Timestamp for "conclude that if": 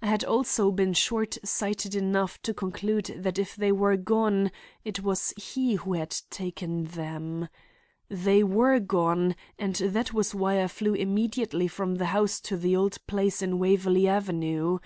2.54-3.54